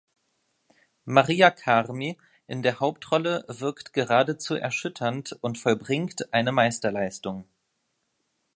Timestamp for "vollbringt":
5.59-6.33